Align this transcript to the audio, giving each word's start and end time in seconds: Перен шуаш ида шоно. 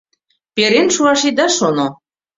Перен 0.55 0.87
шуаш 0.95 1.21
ида 1.29 1.47
шоно. 1.57 1.87